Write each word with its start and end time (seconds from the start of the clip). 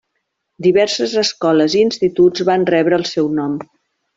Diverses 0.65 1.13
escoles 1.23 1.77
i 1.77 1.83
instituts 1.89 2.47
van 2.51 2.67
rebre 2.73 3.01
el 3.03 3.07
seu 3.15 3.33
nom. 3.43 3.59